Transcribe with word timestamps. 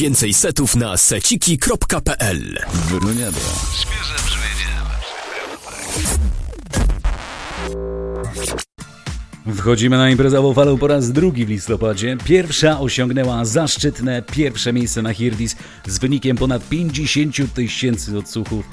Więcej 0.00 0.34
setów 0.34 0.76
na 0.76 0.96
seciki.pl 0.96 2.58
Wyruniada. 2.88 3.38
Świeże 3.80 4.14
brzmienie. 4.26 4.70
Wchodzimy 9.56 9.96
na 9.96 10.10
imprezową 10.10 10.54
falę 10.54 10.78
po 10.78 10.86
raz 10.86 11.12
drugi 11.12 11.46
w 11.46 11.48
listopadzie. 11.48 12.16
Pierwsza 12.24 12.80
osiągnęła 12.80 13.44
zaszczytne 13.44 14.22
pierwsze 14.22 14.72
miejsce 14.72 15.02
na 15.02 15.14
Hirdis 15.14 15.56
z 15.86 15.98
wynikiem 15.98 16.36
ponad 16.36 16.68
50 16.68 17.54
tysięcy 17.54 18.18
odsłuchów, 18.18 18.64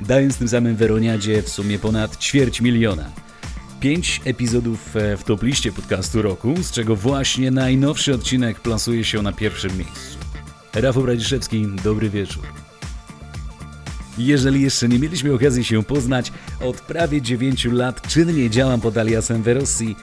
dając 0.00 0.36
tym 0.36 0.48
samym 0.48 0.76
Weroniadzie 0.76 1.42
w 1.42 1.48
sumie 1.48 1.78
ponad 1.78 2.16
ćwierć 2.16 2.60
miliona. 2.60 3.10
Pięć 3.80 4.20
epizodów 4.24 4.96
e, 4.96 5.16
w 5.16 5.24
top 5.24 5.42
liście 5.42 5.72
podcastu 5.72 6.22
roku, 6.22 6.54
z 6.62 6.70
czego 6.70 6.96
właśnie 6.96 7.50
najnowszy 7.50 8.14
odcinek 8.14 8.60
plasuje 8.60 9.04
się 9.04 9.22
na 9.22 9.32
pierwszym 9.32 9.78
miejscu. 9.78 10.19
Rafał 10.74 11.06
Radziszewski, 11.06 11.66
dobry 11.84 12.10
wieczór. 12.10 12.42
Jeżeli 14.18 14.62
jeszcze 14.62 14.88
nie 14.88 14.98
mieliśmy 14.98 15.34
okazji 15.34 15.64
się 15.64 15.82
poznać, 15.82 16.32
od 16.60 16.80
prawie 16.80 17.22
9 17.22 17.64
lat 17.64 18.08
czynnie 18.08 18.50
działam 18.50 18.80
pod 18.80 18.98
aliasem 18.98 19.42
Verossi, 19.42 19.96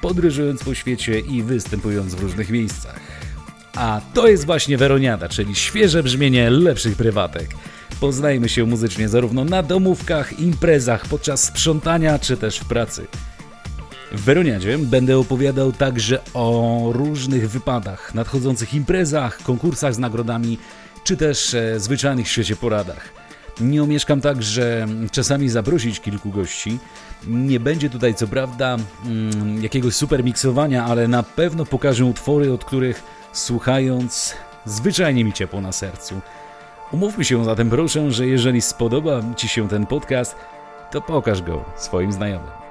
podróżując 0.00 0.64
po 0.64 0.74
świecie 0.74 1.20
i 1.20 1.42
występując 1.42 2.14
w 2.14 2.22
różnych 2.22 2.50
miejscach. 2.50 3.00
A 3.76 4.00
to 4.14 4.28
jest 4.28 4.46
właśnie 4.46 4.78
Weroniada, 4.78 5.28
czyli 5.28 5.54
świeże 5.54 6.02
brzmienie 6.02 6.50
lepszych 6.50 6.96
prywatek. 6.96 7.54
Poznajmy 8.00 8.48
się 8.48 8.64
muzycznie 8.64 9.08
zarówno 9.08 9.44
na 9.44 9.62
domówkach, 9.62 10.40
imprezach, 10.40 11.06
podczas 11.06 11.44
sprzątania 11.44 12.18
czy 12.18 12.36
też 12.36 12.58
w 12.58 12.64
pracy. 12.64 13.06
W 14.14 14.20
Weroniadzie 14.20 14.78
będę 14.78 15.18
opowiadał 15.18 15.72
także 15.72 16.20
o 16.34 16.88
różnych 16.92 17.50
wypadach, 17.50 18.14
nadchodzących 18.14 18.74
imprezach, 18.74 19.42
konkursach 19.42 19.94
z 19.94 19.98
nagrodami, 19.98 20.58
czy 21.04 21.16
też 21.16 21.54
e, 21.54 21.80
zwyczajnych 21.80 22.26
w 22.26 22.30
świecie 22.30 22.56
poradach. 22.56 23.08
Nie 23.60 23.82
omieszkam 23.82 24.20
także 24.20 24.86
czasami 25.12 25.48
zaprosić 25.48 26.00
kilku 26.00 26.30
gości. 26.30 26.78
Nie 27.26 27.60
będzie 27.60 27.90
tutaj 27.90 28.14
co 28.14 28.26
prawda 28.26 28.76
mm, 29.06 29.62
jakiegoś 29.62 29.94
super 29.94 30.24
miksowania, 30.24 30.84
ale 30.84 31.08
na 31.08 31.22
pewno 31.22 31.64
pokażę 31.64 32.04
utwory, 32.04 32.52
od 32.52 32.64
których 32.64 33.02
słuchając 33.32 34.34
zwyczajnie 34.64 35.24
mi 35.24 35.32
ciepło 35.32 35.60
na 35.60 35.72
sercu. 35.72 36.20
Umówmy 36.92 37.24
się 37.24 37.44
zatem 37.44 37.70
proszę, 37.70 38.10
że 38.10 38.26
jeżeli 38.26 38.60
spodoba 38.60 39.22
Ci 39.36 39.48
się 39.48 39.68
ten 39.68 39.86
podcast, 39.86 40.36
to 40.90 41.00
pokaż 41.00 41.42
go 41.42 41.64
swoim 41.76 42.12
znajomym. 42.12 42.63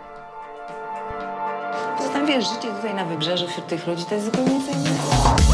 Życie 2.41 2.75
tutaj 2.75 2.93
na 2.95 3.05
wybrzeżu 3.05 3.47
wśród 3.47 3.67
tych 3.67 3.87
ludzi 3.87 4.05
to 4.05 4.15
jest 4.15 4.25
zupełnie 4.25 4.59
co 4.65 4.71
innego. 4.71 5.52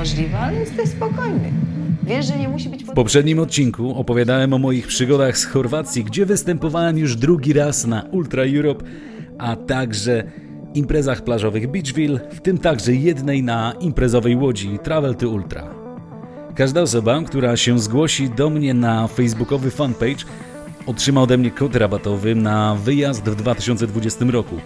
Niemożliwe, 0.00 0.38
ale 0.38 0.60
jesteś 0.60 0.88
spokojny. 0.88 1.52
Wiesz, 2.02 2.26
że 2.26 2.38
nie 2.38 2.48
musi 2.48 2.68
być... 2.68 2.84
W 2.84 2.92
poprzednim 2.92 3.38
odcinku 3.38 3.94
opowiadałem 3.98 4.52
o 4.52 4.58
moich 4.58 4.86
przygodach 4.86 5.38
z 5.38 5.44
Chorwacji, 5.44 6.04
gdzie 6.04 6.26
występowałem 6.26 6.98
już 6.98 7.16
drugi 7.16 7.52
raz 7.52 7.86
na 7.86 8.02
Ultra 8.02 8.42
Europe, 8.56 8.84
a 9.38 9.56
także 9.56 10.24
imprezach 10.74 11.24
plażowych 11.24 11.70
Beachville, 11.70 12.20
w 12.32 12.40
tym 12.40 12.58
także 12.58 12.94
jednej 12.94 13.42
na 13.42 13.72
imprezowej 13.80 14.36
łodzi 14.36 14.78
Travel 14.82 15.14
to 15.14 15.28
Ultra. 15.28 15.74
Każda 16.54 16.82
osoba, 16.82 17.22
która 17.26 17.56
się 17.56 17.78
zgłosi 17.78 18.30
do 18.30 18.50
mnie 18.50 18.74
na 18.74 19.06
facebookowy 19.06 19.70
fanpage, 19.70 20.24
otrzyma 20.86 21.22
ode 21.22 21.38
mnie 21.38 21.50
kod 21.50 21.76
rabatowy 21.76 22.34
na 22.34 22.74
wyjazd 22.74 23.28
w 23.28 23.34
2020 23.34 24.24
roku. 24.24 24.56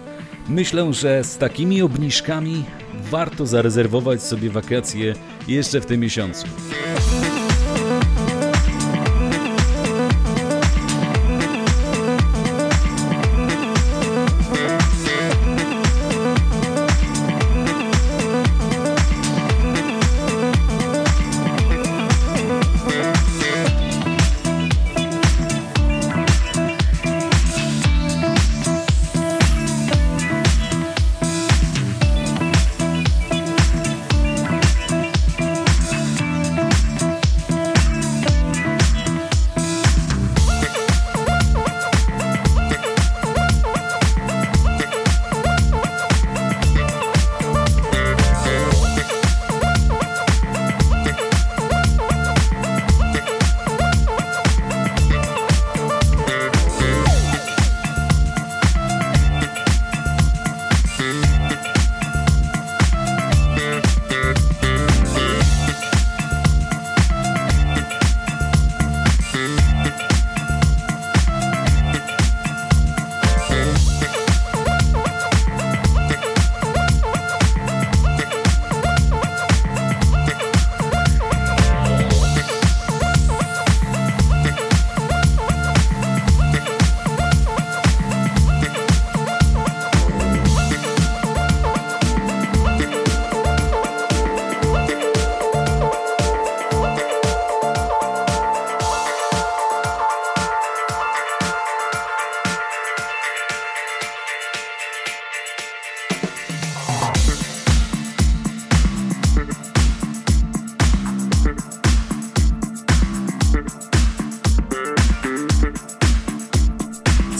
Myślę, 0.49 0.93
że 0.93 1.23
z 1.23 1.37
takimi 1.37 1.81
obniżkami 1.81 2.63
warto 2.93 3.45
zarezerwować 3.45 4.23
sobie 4.23 4.49
wakacje 4.49 5.15
jeszcze 5.47 5.81
w 5.81 5.85
tym 5.85 5.99
miesiącu. 5.99 6.47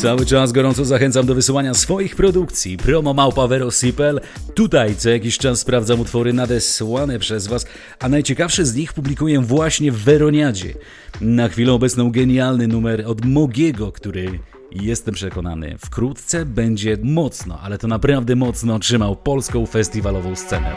Cały 0.06 0.26
czas 0.26 0.52
gorąco 0.52 0.86
zachęcam 0.86 1.26
do 1.26 1.36
wysyłania 1.36 1.74
swoich 1.74 2.16
produkcji 2.16 2.78
promo 2.78 3.14
małpawerosipel. 3.14 4.22
Tutaj 4.56 4.96
co 4.96 5.10
jakiś 5.10 5.38
czas 5.38 5.60
sprawdzam 5.60 6.00
utwory 6.00 6.34
nadesłane 6.34 7.20
przez 7.20 7.48
Was, 7.48 7.66
a 8.00 8.10
najciekawsze 8.10 8.66
z 8.66 8.76
nich 8.76 8.94
publikuję 8.94 9.40
właśnie 9.40 9.92
w 9.92 10.04
Weroniadzie. 10.04 10.74
Na 11.22 11.48
chwilę 11.48 11.74
obecną 11.74 12.12
genialny 12.12 12.68
numer 12.68 13.04
od 13.08 13.26
Mogiego, 13.26 13.92
który 13.92 14.40
jestem 14.72 15.14
przekonany 15.14 15.76
wkrótce 15.78 16.46
będzie 16.46 16.98
mocno, 17.04 17.60
ale 17.60 17.78
to 17.78 17.88
naprawdę 17.88 18.36
mocno 18.36 18.80
trzymał 18.80 19.16
polską 19.16 19.66
festiwalową 19.66 20.36
scenę. 20.36 20.76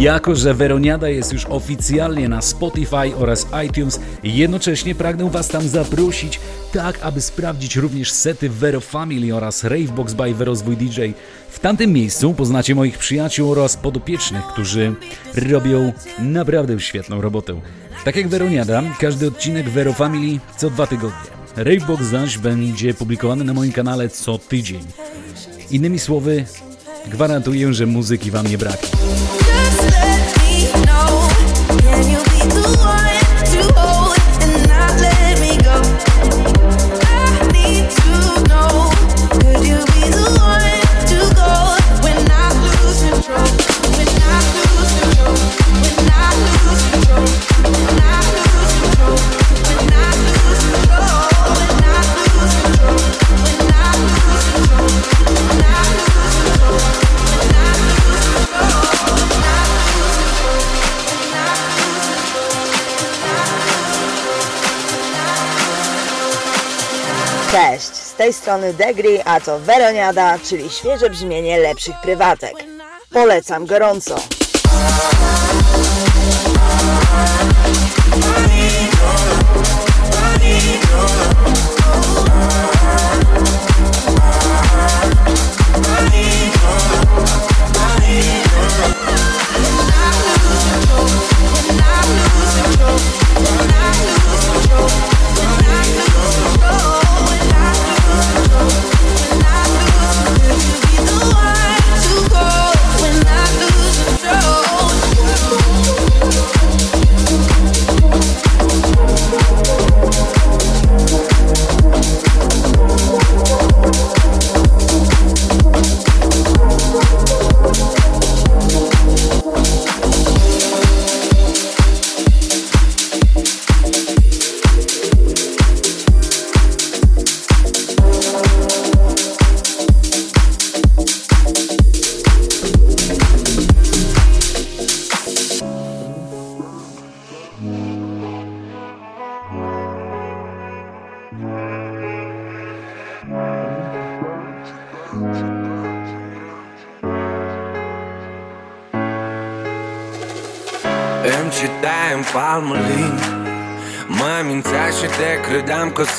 Jako, 0.00 0.36
że 0.36 0.54
Weroniada 0.54 1.08
jest 1.08 1.32
już 1.32 1.46
oficjalnie 1.46 2.28
na 2.28 2.42
Spotify 2.42 3.16
oraz 3.16 3.46
iTunes, 3.66 4.00
jednocześnie 4.22 4.94
pragnę 4.94 5.30
Was 5.30 5.48
tam 5.48 5.68
zaprosić, 5.68 6.40
tak 6.72 6.98
aby 7.02 7.20
sprawdzić 7.20 7.76
również 7.76 8.12
sety 8.12 8.50
Vero 8.50 8.80
Family 8.80 9.36
oraz 9.36 9.64
Ravebox 9.64 10.14
by 10.14 10.34
Verozwój 10.34 10.76
DJ. 10.76 11.00
W 11.50 11.58
tamtym 11.58 11.92
miejscu 11.92 12.34
poznacie 12.34 12.74
moich 12.74 12.98
przyjaciół 12.98 13.52
oraz 13.52 13.76
podopiecznych, 13.76 14.44
którzy 14.46 14.94
robią 15.50 15.92
naprawdę 16.18 16.80
świetną 16.80 17.20
robotę. 17.20 17.60
Tak 18.04 18.16
jak 18.16 18.28
Weroniada, 18.28 18.82
każdy 19.00 19.28
odcinek 19.28 19.68
Vero 19.68 19.92
Family 19.92 20.38
co 20.56 20.70
dwa 20.70 20.86
tygodnie. 20.86 21.30
Ravebox 21.56 22.04
zaś 22.04 22.38
będzie 22.38 22.94
publikowany 22.94 23.44
na 23.44 23.54
moim 23.54 23.72
kanale 23.72 24.08
co 24.08 24.38
tydzień. 24.38 24.82
Innymi 25.70 25.98
słowy, 25.98 26.44
gwarantuję, 27.06 27.74
że 27.74 27.86
muzyki 27.86 28.30
Wam 28.30 28.46
nie 28.46 28.58
braknie. 28.58 29.00
Tej 68.20 68.32
strony 68.32 68.74
Degri, 68.74 69.20
a 69.24 69.40
to 69.40 69.58
Weroniada, 69.58 70.38
czyli 70.38 70.70
świeże 70.70 71.10
brzmienie 71.10 71.58
lepszych 71.58 71.94
prywatek. 72.02 72.54
Polecam 73.10 73.66
gorąco. 73.66 74.16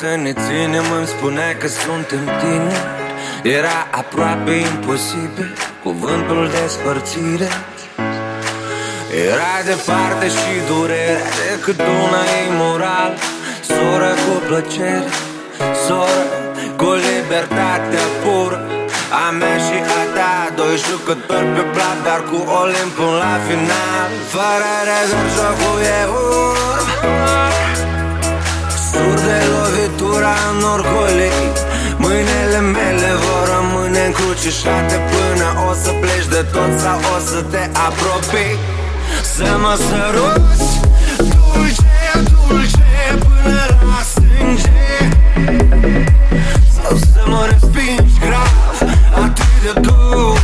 Să 0.01 0.15
ne 0.25 0.34
ținem 0.46 0.88
Îmi 0.98 1.12
spunea 1.15 1.50
că 1.60 1.67
suntem 1.67 2.24
tineri. 2.41 2.88
Era 3.60 3.79
aproape 4.01 4.53
imposibil 4.72 5.50
Cuvântul 5.84 6.43
despărțire 6.55 7.50
Era 9.29 9.53
departe 9.72 10.27
și 10.38 10.51
durerea 10.70 11.31
Decât 11.41 11.79
una 12.03 12.24
imoral 12.48 13.12
Soră 13.70 14.12
cu 14.24 14.34
plăcere 14.48 15.12
Soră 15.86 16.25
cu 16.79 16.91
libertatea 17.08 18.05
pură. 18.22 18.60
A 19.24 19.29
mea 19.39 19.58
și 19.65 19.77
a 20.00 20.03
ta 20.15 20.34
Doi 20.55 20.75
jucători 20.88 21.50
pe 21.55 21.63
plat 21.74 21.98
Dar 22.03 22.22
cu 22.29 22.38
Olimp 22.60 22.91
până 22.98 23.17
la 23.24 23.36
final. 23.48 24.10
Fără 24.34 24.72
rezerv 24.89 25.27
jocul 25.36 25.79
e 25.96 26.00
urm 26.05 27.71
Sur 28.91 29.15
de 29.27 29.39
lovitura 29.53 30.36
în 30.51 30.63
orgolii 30.75 31.51
Mâinile 31.98 32.60
mele 32.75 33.12
vor 33.24 33.43
rămâne 33.55 34.05
încrucișate 34.05 34.98
Până 35.12 35.48
o 35.69 35.74
să 35.83 35.91
pleci 36.01 36.27
de 36.29 36.45
tot 36.53 36.79
Sau 36.79 37.00
o 37.15 37.17
să 37.29 37.41
te 37.51 37.63
apropii. 37.88 38.57
Să 39.36 39.50
mă 39.63 39.74
săruți 39.88 40.69
Dulce, 41.17 42.12
dulce 42.31 43.03
Până 43.24 43.65
la 43.89 44.01
sânge. 44.13 44.71
Sau 46.75 46.98
să 46.98 47.21
mă 47.25 47.48
respingi 47.50 48.19
grav 48.19 48.77
Atât 49.24 49.53
de 49.63 49.79
dur 49.79 50.39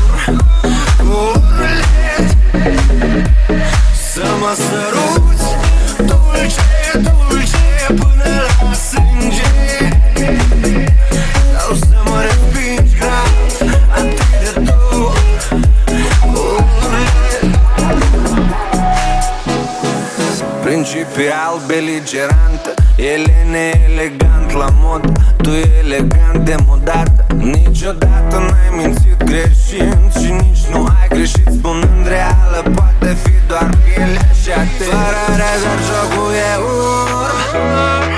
Cu 0.97 1.05
urlet. 1.27 2.27
Să 4.13 4.27
mă 4.39 4.51
săruți 4.65 5.47
Dulce, 5.97 6.61
dulce 6.93 7.26
Principial 20.97 21.61
beligerantă 21.67 22.73
El 22.95 23.23
e 23.39 23.43
neelegant 23.51 24.51
la 24.51 24.67
mod 24.83 25.01
Tu 25.41 25.49
e 25.49 25.69
elegant 25.83 26.37
demodată 26.45 27.25
Niciodată 27.35 28.35
n-ai 28.47 28.69
mințit 28.77 29.23
greșind 29.23 30.11
Și 30.19 30.31
nici 30.31 30.65
nu 30.71 30.83
ai 30.83 31.07
greșit 31.09 31.49
spunând 31.57 32.07
reală 32.07 32.59
Poate 32.75 33.17
fi 33.23 33.35
doar 33.47 33.69
pielea 33.83 34.29
și 34.41 34.49
atât 34.61 34.89
Fără 34.93 35.21
rezerv 35.41 35.81
jocul 35.89 36.31
e 36.49 36.53
urm. 36.73 38.13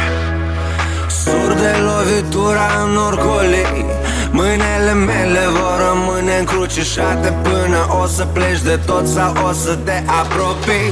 Sur 1.21 1.53
de 1.63 1.74
lovitura 1.88 2.67
în 2.83 2.98
orgolii. 3.09 3.86
Mâinile 4.31 4.93
mele 4.93 5.43
vor 5.57 5.77
rămâne 5.88 6.36
încrucișate 6.39 7.33
Până 7.41 7.79
o 8.01 8.05
să 8.05 8.24
pleci 8.25 8.62
de 8.62 8.79
tot 8.86 9.07
sau 9.07 9.33
o 9.50 9.51
să 9.51 9.75
te 9.86 10.03
apropii 10.21 10.91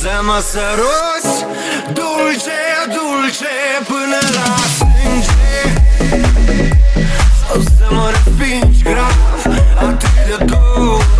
Să 0.00 0.20
mă 0.22 0.38
săruți 0.40 1.44
Dulce, 1.92 2.60
dulce 2.86 3.54
Până 3.86 4.20
la 4.34 4.56
sânge. 4.76 5.80
Sau 7.40 7.60
să 7.60 7.94
mă 7.94 8.10
respingi 8.10 8.82
grav 8.82 9.46
Atât 9.78 10.10
de 10.26 10.44
dur 10.44 11.19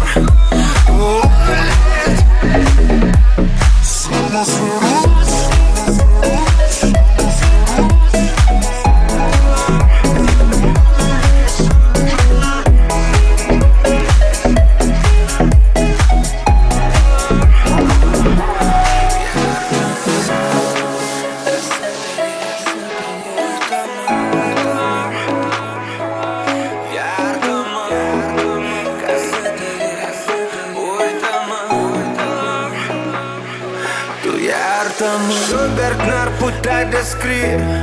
free 37.40 37.79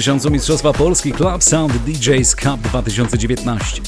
miesiącu 0.00 0.30
Mistrzostwa 0.30 0.72
Polski 0.72 1.12
Club 1.12 1.44
Sound 1.44 1.72
DJs 1.76 2.34
Cup 2.34 2.60
2019. 2.60 3.82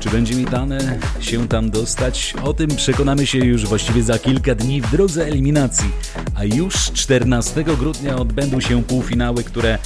Czy 0.00 0.10
będzie 0.10 0.34
mi 0.34 0.44
dane 0.44 0.98
się 1.20 1.48
tam 1.48 1.70
dostać? 1.70 2.34
O 2.42 2.54
tym 2.54 2.76
przekonamy 2.76 3.26
się 3.26 3.38
już 3.38 3.66
właściwie 3.66 4.02
za 4.02 4.18
kilka 4.18 4.54
dni 4.54 4.80
w 4.80 4.90
drodze 4.90 5.26
eliminacji. 5.26 5.90
A 6.34 6.44
już 6.44 6.74
14 6.92 7.64
grudnia 7.64 8.16
odbędą 8.16 8.60
się 8.60 8.82
półfinały, 8.82 9.44
które 9.44 9.78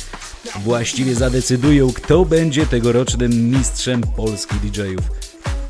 właściwie 0.64 1.14
zadecydują, 1.14 1.92
kto 1.92 2.24
będzie 2.24 2.66
tegorocznym 2.66 3.50
mistrzem 3.50 4.00
Polski 4.16 4.54
DJ-ów. 4.54 5.04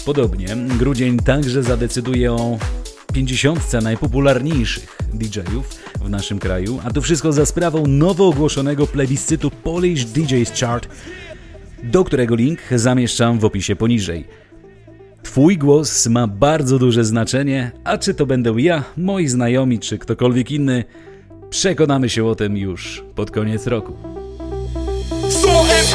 Podobnie 0.05 0.57
grudzień 0.79 1.19
także 1.19 1.63
zadecyduje 1.63 2.33
o 2.33 2.59
50 3.13 3.73
najpopularniejszych 3.83 4.99
DJ-ów 5.13 5.86
w 6.05 6.11
naszym 6.11 6.39
kraju, 6.39 6.81
a 6.85 6.91
to 6.91 7.01
wszystko 7.01 7.33
za 7.33 7.47
sprawą 7.47 7.87
nowo 7.87 8.29
ogłoszonego 8.29 8.87
plebiscytu 8.87 9.51
Polish 9.51 10.05
DJs 10.05 10.61
Chart, 10.61 10.89
do 11.83 12.05
którego 12.05 12.35
link 12.35 12.59
zamieszczam 12.75 13.39
w 13.39 13.45
opisie 13.45 13.77
poniżej. 13.77 14.25
Twój 15.23 15.59
głos 15.59 16.07
ma 16.07 16.27
bardzo 16.27 16.79
duże 16.79 17.05
znaczenie, 17.05 17.71
a 17.85 17.99
czy 17.99 18.15
to 18.15 18.27
będę 18.27 18.55
ja, 18.57 18.85
moi 18.97 19.29
znajomi, 19.29 19.79
czy 19.79 19.99
ktokolwiek 19.99 20.51
inny, 20.51 20.85
przekonamy 21.51 22.09
się 22.09 22.25
o 22.27 22.35
tym 22.35 22.57
już 22.57 23.05
pod 23.15 23.31
koniec 23.31 23.67
roku. 23.67 23.93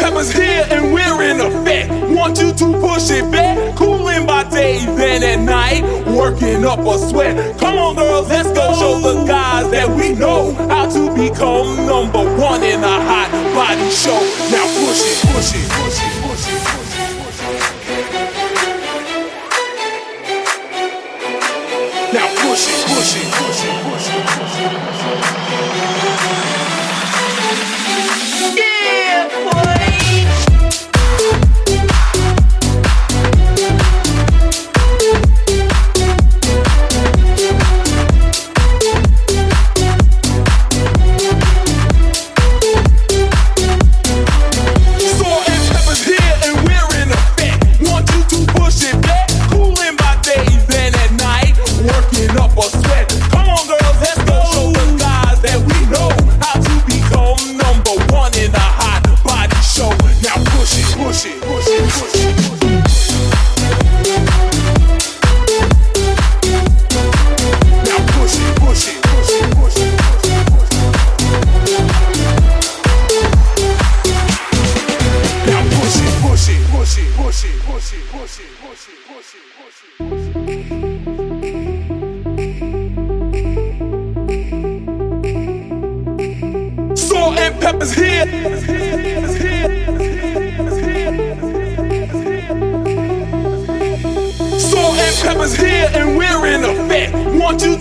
Pepper's 0.01 0.31
here 0.31 0.65
and 0.71 0.91
we're 0.91 1.21
in 1.21 1.39
effect. 1.39 1.91
Want 2.09 2.39
you 2.39 2.51
to 2.51 2.79
push 2.79 3.11
it 3.11 3.31
back. 3.31 3.75
Cooling 3.75 4.25
by 4.25 4.49
day, 4.49 4.83
then 4.97 5.21
at 5.21 5.39
night, 5.45 5.83
working 6.07 6.65
up 6.65 6.79
a 6.79 6.97
sweat. 6.97 7.59
Come 7.59 7.77
on, 7.77 7.95
girls, 7.95 8.27
let's 8.27 8.49
go 8.49 8.73
show 8.73 8.99
the 8.99 9.25
guys 9.25 9.69
that 9.69 9.87
we 9.95 10.13
know 10.13 10.53
how 10.69 10.89
to 10.89 11.13
become 11.13 11.85
number 11.85 12.23
one 12.35 12.63
in 12.63 12.83
a 12.83 12.97
hot 13.07 13.10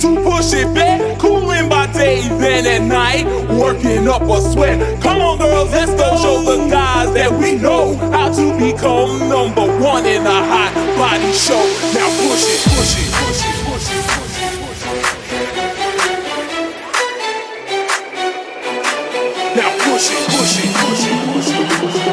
to 0.01 0.17
push 0.25 0.53
it 0.53 0.73
back. 0.75 1.19
Cooling 1.19 1.69
by 1.69 1.87
day, 1.93 2.21
then 2.39 2.67
at 2.67 2.83
night, 2.87 3.27
working 3.51 4.09
up 4.09 4.23
a 4.23 4.41
sweat. 4.41 4.79
Come 5.03 5.21
on, 5.21 5.39
girls, 5.39 5.71
let's 5.71 5.93
go 5.93 6.17
show 6.17 6.43
the 6.43 6.69
guys 6.71 7.13
that 7.15 7.31
we 7.33 7.57
know 7.57 7.97
how 8.11 8.33
to 8.33 8.59
become 8.59 9.29
number 9.29 9.67
one 9.79 10.07
in 10.07 10.27
a 10.27 10.41
hot 10.53 10.73
body 10.97 11.33
show. 11.33 11.65
Now 11.95 12.09
push 12.21 12.45
it, 12.55 12.61
push 12.73 12.97
it, 13.01 13.11
push 13.13 13.45
it, 13.45 13.57
push 13.67 13.89
it, 13.93 14.05
push 14.09 14.39
it, 14.41 14.53
push 14.61 14.85
it. 14.89 15.01
Now 19.57 19.71
push 19.85 20.09
it, 20.11 20.23
push 20.33 20.57
it, 20.65 20.71
push 20.81 21.05
it, 21.11 21.19
push 21.29 21.51
it, 21.53 21.67
push 21.81 21.99
it. 21.99 22.11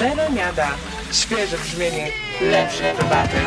Weroniada. 0.00 0.68
Świeże 1.12 1.58
brzmienie, 1.58 2.08
lepszy 2.40 2.82
prywatek. 2.98 3.42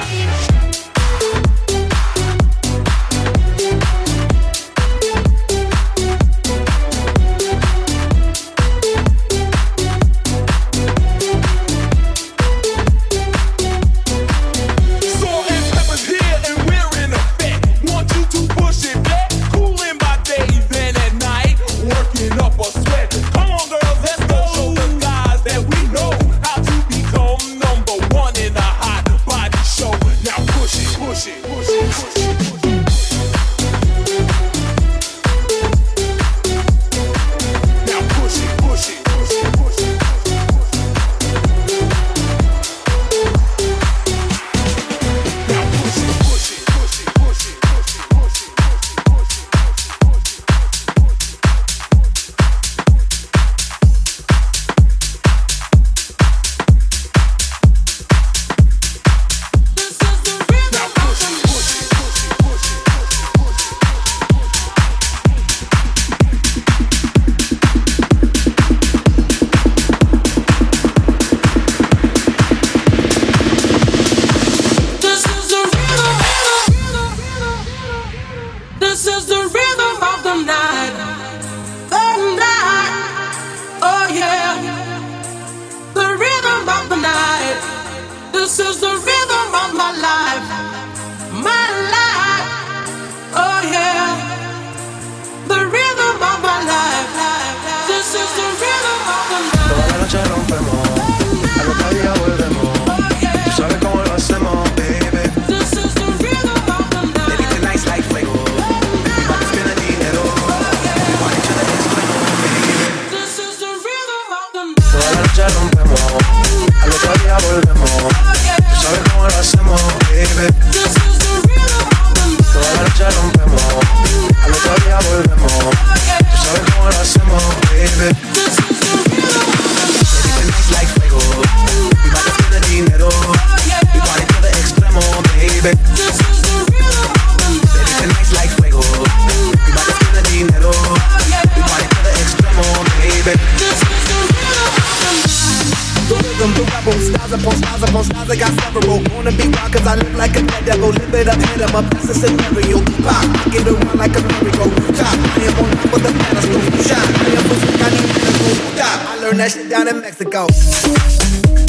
I 148.27 148.35
got 148.35 148.51
several. 148.59 148.99
Wanna 149.15 149.31
be 149.31 149.47
wild 149.47 149.71
cause 149.71 149.87
I 149.87 149.95
look 149.95 150.13
like 150.13 150.35
a 150.35 150.43
dead 150.43 150.65
devil. 150.65 150.89
Live 150.89 151.13
it 151.13 151.27
up, 151.27 151.37
hit 151.37 151.61
him 151.61 151.75
up, 151.75 151.85
that's 151.91 152.09
a 152.09 152.13
scenario. 152.13 152.83
Pop, 153.05 153.23
I 153.23 153.49
get 153.51 153.67
around 153.67 153.97
like 153.97 154.15
a 154.15 154.21
merry-go. 154.21 154.65
Chop, 154.97 155.15
I 155.15 155.47
am 155.47 155.55
on 155.63 155.69
top 155.71 155.93
of 155.93 156.03
the 156.03 156.11
pedestal. 156.19 156.61
Shot, 156.83 157.07
I 157.07 157.37
am 157.37 157.43
pushing, 157.47 157.79
I 157.79 157.89
need 157.89 158.09
to. 158.09 158.29
Stop, 158.75 158.99
I 159.07 159.15
learned 159.21 159.39
that 159.39 159.51
shit 159.51 159.69
down 159.69 159.87
in 159.87 160.01
Mexico. 160.01 161.68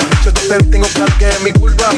gusta 0.00 0.24
Yo 0.24 0.32
te 0.32 0.64
tengo 0.64 0.86
claro 0.88 1.12
que 1.18 1.28
es 1.28 1.40
mi 1.42 1.52
culpa. 1.52 1.90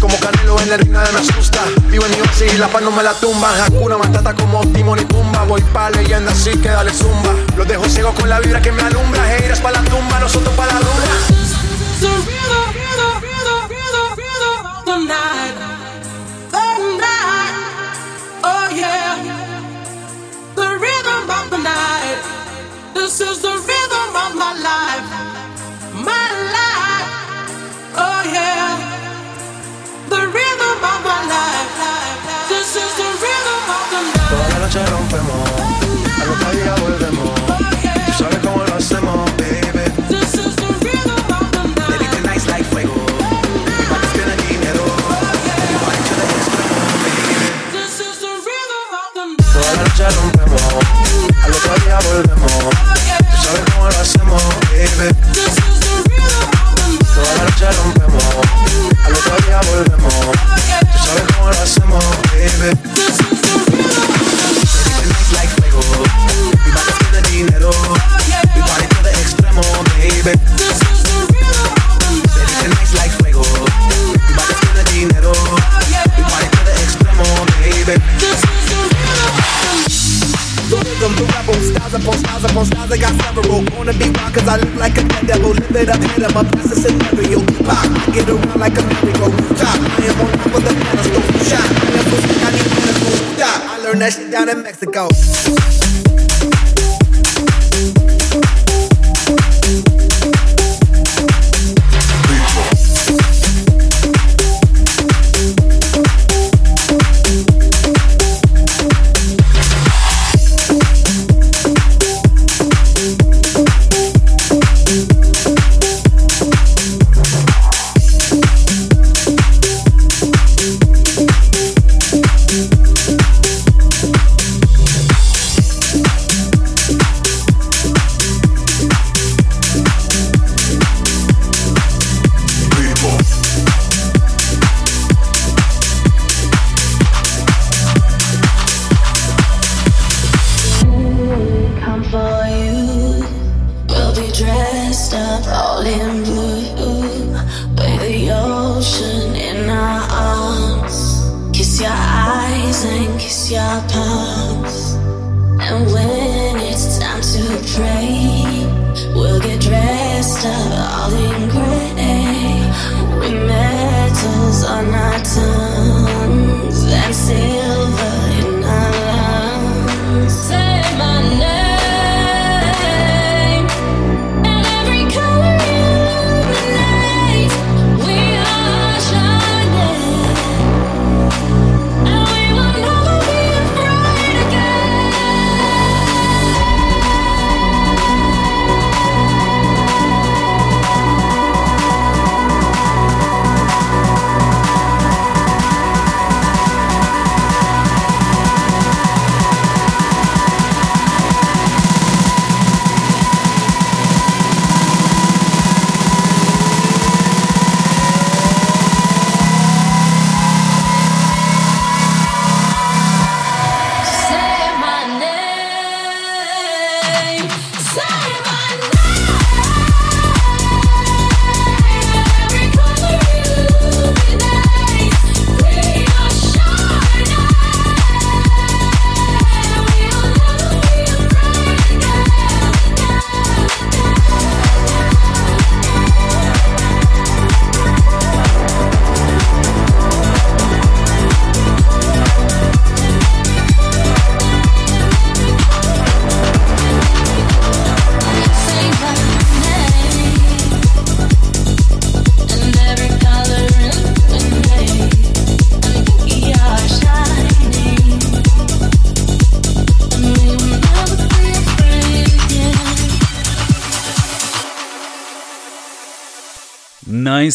Como 0.00 0.18
Canelo 0.18 0.58
en 0.60 0.72
el 0.72 0.78
ring 0.78 0.92
nada 0.92 1.10
me 1.12 1.20
asusta. 1.20 1.60
Vivo 1.88 2.04
en 2.04 2.12
New 2.12 2.24
York 2.24 2.54
y 2.54 2.58
la 2.58 2.68
paz 2.68 2.82
no 2.82 2.90
me 2.90 3.02
la 3.02 3.14
tumba. 3.14 3.64
Hakuna 3.64 3.98
Matata 3.98 4.34
como 4.34 4.60
Timon 4.72 4.98
y 4.98 5.04
Pumba. 5.04 5.44
Voy 5.44 5.62
pa' 5.72 5.90
leyenda 5.90 6.32
así 6.32 6.50
que 6.50 6.68
dale 6.68 6.92
zumba. 6.92 7.34
Los 7.56 7.66
dejo 7.66 7.88
ciego 7.88 8.14
con 8.14 8.28
la 8.28 8.40
vibra 8.40 8.60
que 8.60 8.72
me 8.72 8.82
alumbra. 8.82 9.36
Heiras 9.36 9.60
pa' 9.60 9.70
la 9.70 9.82
tumba, 9.84 10.18
nosotros 10.20 10.54
pa' 10.54 10.66
la 10.66 10.74
luna 10.74 11.10
This 23.10 23.20
is 23.22 23.42
the 23.42 23.48
rhythm 23.48 24.16
of 24.16 24.34
my 24.36 24.54
life. 24.62 24.89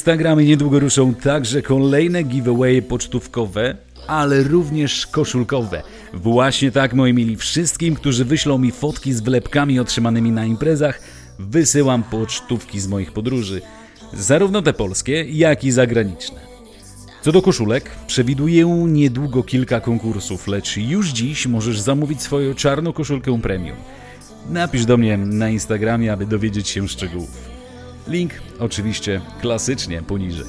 Instagram 0.05 0.39
niedługo 0.39 0.79
ruszą 0.79 1.13
także 1.13 1.61
kolejne 1.61 2.23
giveawaye 2.23 2.81
pocztówkowe, 2.81 3.77
ale 4.07 4.43
również 4.43 5.07
koszulkowe. 5.07 5.83
Właśnie 6.13 6.71
tak, 6.71 6.93
moi 6.93 7.13
mili, 7.13 7.35
wszystkim, 7.35 7.95
którzy 7.95 8.25
wyślą 8.25 8.57
mi 8.57 8.71
fotki 8.71 9.13
z 9.13 9.21
wlepkami 9.21 9.79
otrzymanymi 9.79 10.31
na 10.31 10.45
imprezach, 10.45 11.01
wysyłam 11.39 12.03
pocztówki 12.03 12.79
z 12.79 12.87
moich 12.87 13.11
podróży. 13.11 13.61
Zarówno 14.13 14.61
te 14.61 14.73
polskie, 14.73 15.25
jak 15.29 15.63
i 15.63 15.71
zagraniczne. 15.71 16.39
Co 17.21 17.31
do 17.31 17.41
koszulek, 17.41 17.91
przewiduję 18.07 18.65
niedługo 18.87 19.43
kilka 19.43 19.79
konkursów, 19.79 20.47
lecz 20.47 20.77
już 20.77 21.09
dziś 21.09 21.47
możesz 21.47 21.79
zamówić 21.79 22.21
swoją 22.21 22.53
czarną 22.53 22.93
koszulkę 22.93 23.41
premium. 23.41 23.77
Napisz 24.49 24.85
do 24.85 24.97
mnie 24.97 25.17
na 25.17 25.49
Instagramie, 25.49 26.13
aby 26.13 26.25
dowiedzieć 26.25 26.69
się 26.69 26.87
szczegółów. 26.87 27.54
Link 28.07 28.31
oczywiście 28.59 29.21
klasycznie 29.41 30.01
poniżej. 30.01 30.45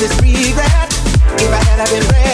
this 0.00 0.18
regret. 0.22 0.88
If 1.42 1.52
I 1.52 1.62
had, 1.62 1.80
I've 1.80 1.90
been 1.90 2.08
ready. 2.08 2.29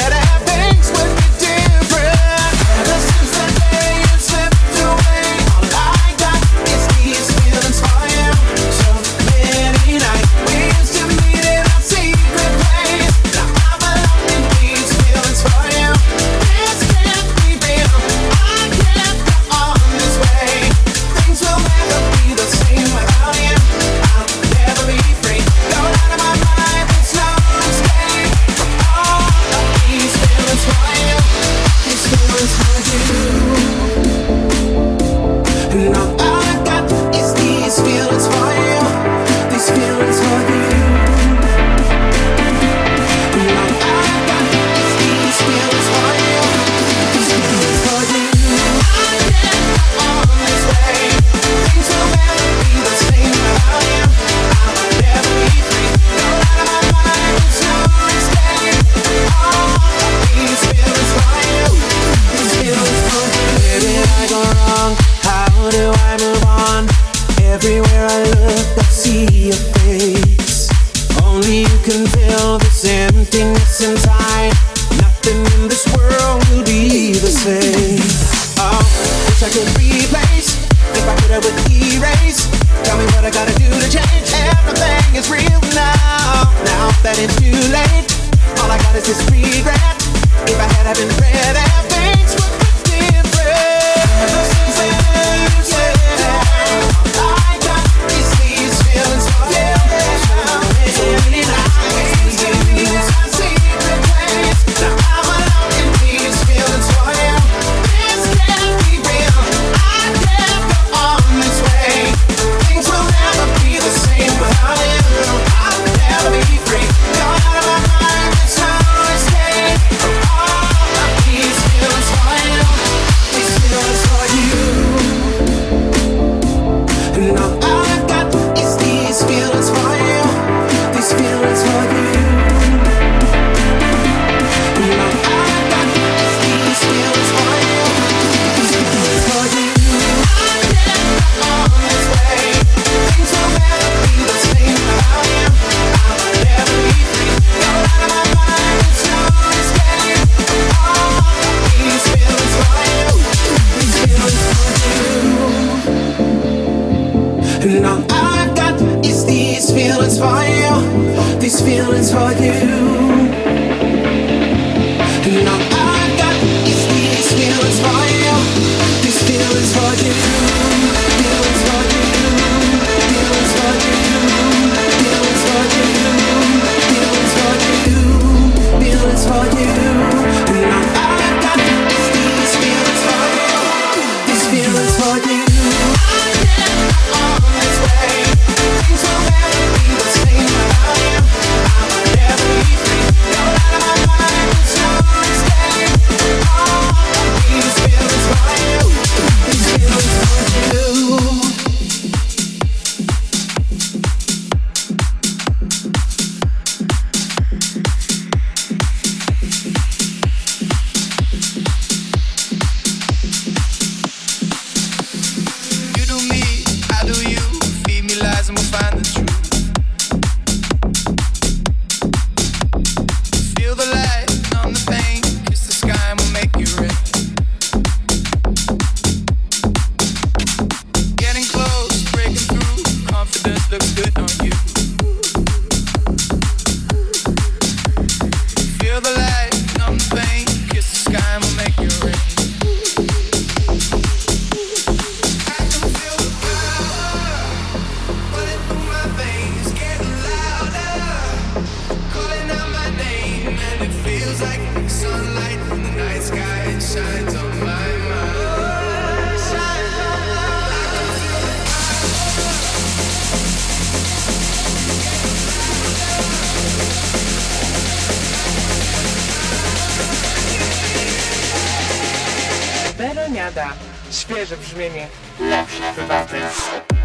świeże 274.11 274.57
brzmienie 274.57 275.09
lepszych 275.40 275.94
prywatnych. 275.94 276.96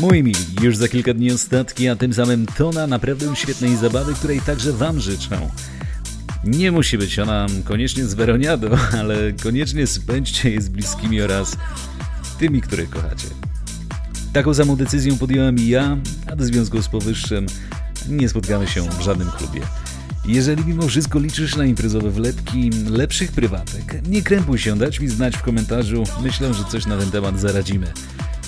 Moi 0.00 0.22
mili, 0.22 0.40
już 0.62 0.76
za 0.76 0.88
kilka 0.88 1.14
dni 1.14 1.32
ostatki, 1.32 1.88
a 1.88 1.96
tym 1.96 2.14
samym 2.14 2.46
tona 2.46 2.86
naprawdę 2.86 3.36
świetnej 3.36 3.76
zabawy, 3.76 4.14
której 4.14 4.40
także 4.40 4.72
Wam 4.72 5.00
życzę. 5.00 5.50
Nie 6.44 6.72
musi 6.72 6.98
być 6.98 7.18
ona 7.18 7.46
koniecznie 7.64 8.04
z 8.04 8.14
Weroniadą, 8.14 8.68
ale 9.00 9.32
koniecznie 9.32 9.86
spędźcie 9.86 10.50
je 10.50 10.60
z 10.60 10.68
bliskimi 10.68 11.22
oraz 11.22 11.56
tymi, 12.38 12.60
których 12.60 12.90
kochacie. 12.90 13.26
Taką 14.32 14.54
samą 14.54 14.76
decyzją 14.76 15.18
podjąłem 15.18 15.58
i 15.58 15.68
ja, 15.68 15.96
a 16.32 16.36
w 16.36 16.42
związku 16.42 16.82
z 16.82 16.88
powyższym 16.88 17.46
nie 18.08 18.28
spotkamy 18.28 18.66
się 18.66 18.82
w 18.82 19.00
żadnym 19.00 19.30
klubie. 19.30 19.60
Jeżeli 20.26 20.64
mimo 20.64 20.88
wszystko 20.88 21.18
liczysz 21.18 21.56
na 21.56 21.64
imprezowe 21.64 22.10
wlepki 22.10 22.70
lepszych 22.90 23.32
prywatek, 23.32 24.08
nie 24.08 24.22
krępuj 24.22 24.58
się, 24.58 24.78
dać 24.78 25.00
mi 25.00 25.08
znać 25.08 25.36
w 25.36 25.42
komentarzu, 25.42 26.04
myślę, 26.22 26.54
że 26.54 26.64
coś 26.64 26.86
na 26.86 26.96
ten 26.96 27.10
temat 27.10 27.40
zaradzimy. 27.40 27.92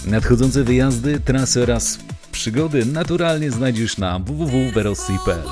Nadchodzące 0.07 0.65
wyjazdy, 0.65 1.21
trasy 1.21 1.63
oraz 1.63 1.99
przygody 2.33 2.85
naturalnie 2.85 3.51
znajdziesz 3.51 3.99
na 3.99 4.19
www.verossi.pl 4.19 5.43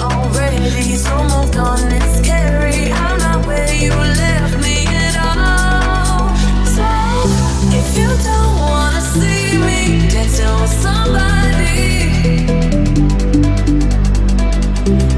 already, 0.00 0.96
so 0.96 1.24
moved 1.24 1.56
on. 1.56 2.07
somebody. 10.68 12.46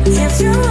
If 0.07 0.41
you 0.41 0.70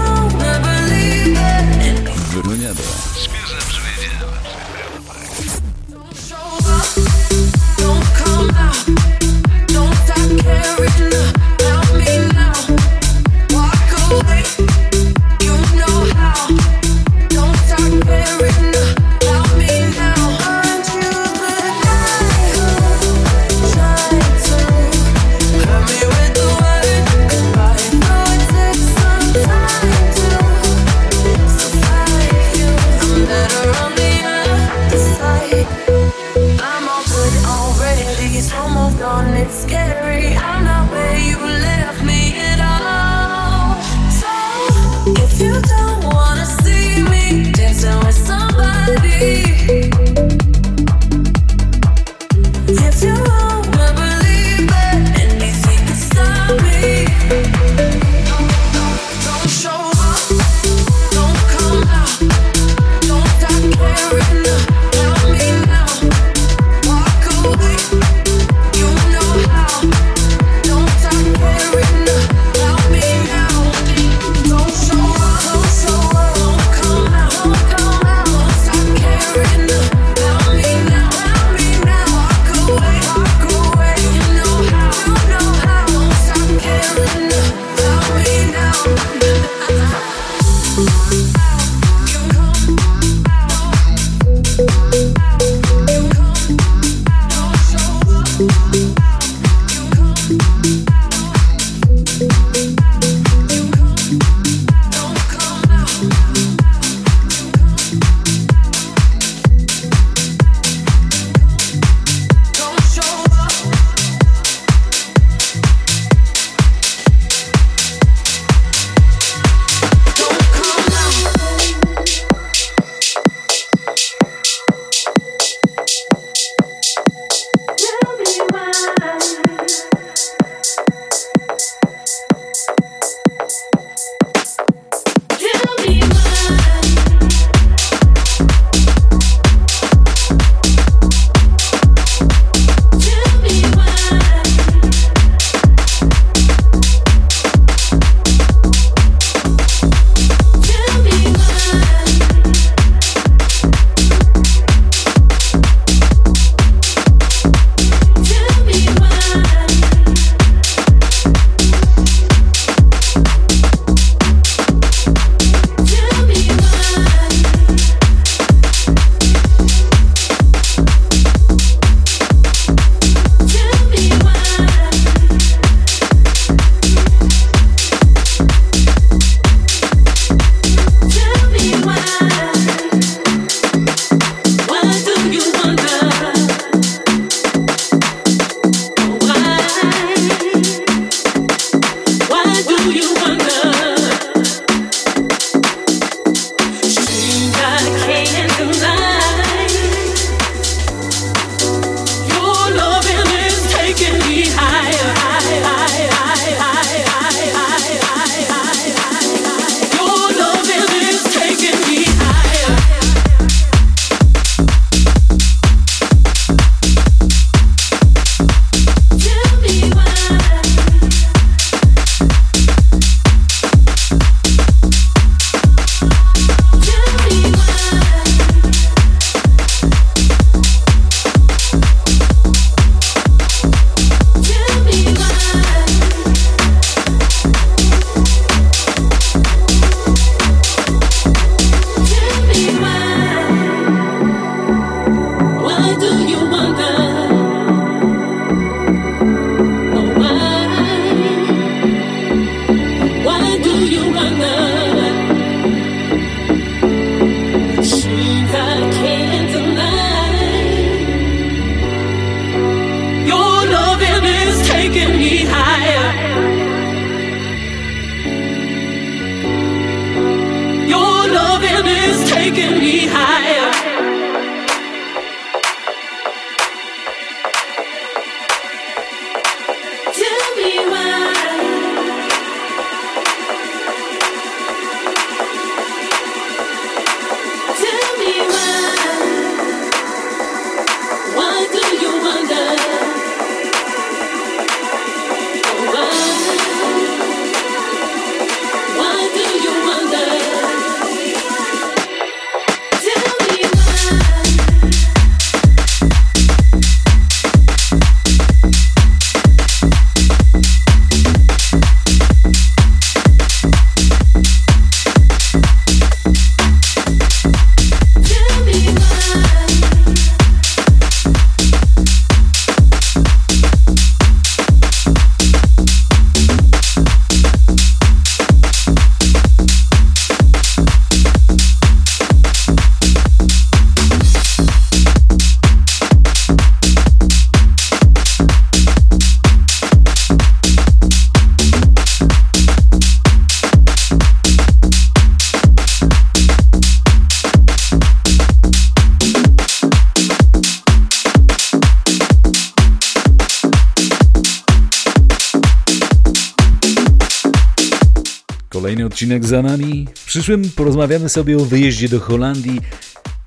Kolejny 358.89 359.05
odcinek 359.05 359.45
za 359.45 359.61
nami. 359.61 360.07
W 360.15 360.25
przyszłym 360.25 360.69
porozmawiamy 360.75 361.29
sobie 361.29 361.57
o 361.57 361.65
wyjeździe 361.65 362.09
do 362.09 362.19
Holandii, 362.19 362.81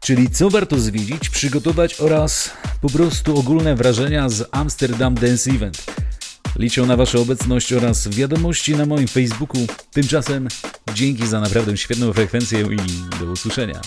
czyli 0.00 0.30
co 0.30 0.50
warto 0.50 0.78
zwiedzić, 0.78 1.28
przygotować 1.28 2.00
oraz 2.00 2.50
po 2.80 2.90
prostu 2.90 3.38
ogólne 3.38 3.74
wrażenia 3.74 4.28
z 4.28 4.48
Amsterdam 4.50 5.14
Dance 5.14 5.50
Event. 5.50 5.84
Liczę 6.56 6.82
na 6.82 6.96
Waszą 6.96 7.20
obecność 7.20 7.72
oraz 7.72 8.08
wiadomości 8.08 8.76
na 8.76 8.86
moim 8.86 9.08
Facebooku. 9.08 9.66
Tymczasem 9.92 10.48
dzięki 10.94 11.26
za 11.26 11.40
naprawdę 11.40 11.76
świetną 11.76 12.12
frekwencję 12.12 12.60
i 12.60 13.18
do 13.20 13.32
usłyszenia. 13.32 13.80